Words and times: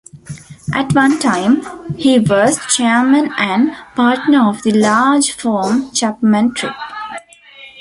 At 0.73 0.95
one 0.95 1.19
time, 1.19 1.61
he 1.95 2.17
was 2.17 2.59
chairman 2.65 3.31
and 3.37 3.73
Partner 3.93 4.49
of 4.49 4.63
the 4.63 4.71
large 4.71 5.31
firm 5.33 5.91
Chapman 5.91 6.55
Tripp. 6.55 6.73